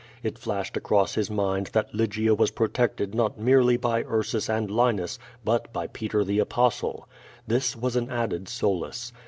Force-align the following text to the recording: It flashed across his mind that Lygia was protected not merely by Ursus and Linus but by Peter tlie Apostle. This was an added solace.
It 0.23 0.39
flashed 0.39 0.75
across 0.77 1.13
his 1.13 1.29
mind 1.29 1.69
that 1.73 1.93
Lygia 1.93 2.33
was 2.33 2.49
protected 2.49 3.13
not 3.13 3.37
merely 3.37 3.77
by 3.77 4.01
Ursus 4.01 4.49
and 4.49 4.71
Linus 4.71 5.19
but 5.45 5.71
by 5.71 5.85
Peter 5.85 6.23
tlie 6.23 6.41
Apostle. 6.41 7.07
This 7.45 7.75
was 7.75 7.95
an 7.95 8.09
added 8.09 8.49
solace. 8.49 9.13